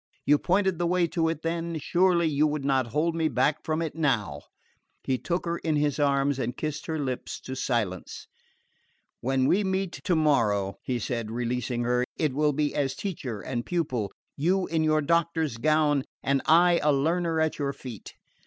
You 0.25 0.39
pointed 0.39 0.79
the 0.79 0.87
way 0.87 1.05
to 1.09 1.29
it 1.29 1.43
then; 1.43 1.77
surely 1.77 2.25
you 2.25 2.47
would 2.47 2.65
not 2.65 2.87
hold 2.87 3.13
me 3.15 3.27
back 3.27 3.63
from 3.63 3.83
it 3.83 3.93
now?" 3.93 4.41
He 5.03 5.19
took 5.19 5.45
her 5.45 5.59
in 5.59 5.75
his 5.75 5.99
arms 5.99 6.39
and 6.39 6.57
kissed 6.57 6.87
her 6.87 6.97
lips 6.97 7.39
to 7.41 7.53
silence. 7.53 8.25
"When 9.19 9.45
we 9.45 9.63
meet 9.63 9.91
tomorrow," 10.03 10.79
he 10.81 10.97
said, 10.97 11.29
releasing 11.29 11.83
her, 11.83 12.03
"It 12.17 12.33
will 12.33 12.51
be 12.51 12.73
as 12.73 12.95
teacher 12.95 13.41
and 13.41 13.63
pupil, 13.63 14.11
you 14.35 14.65
in 14.65 14.83
your 14.83 15.01
doctor's 15.03 15.57
gown 15.57 16.03
and 16.23 16.41
I 16.47 16.79
a 16.81 16.91
learner 16.91 17.39
at 17.39 17.59
your 17.59 17.71
feet. 17.71 18.15